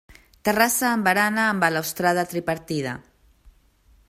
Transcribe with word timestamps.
Terrassa 0.47 0.87
amb 0.91 1.09
barana 1.09 1.45
amb 1.49 1.67
balustrada 1.67 2.27
tripartida. 2.33 2.97